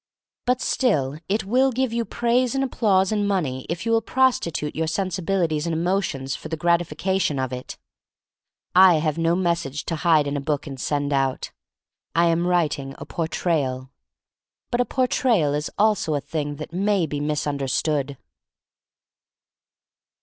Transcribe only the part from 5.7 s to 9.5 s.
emotions for the gratification of it. I have no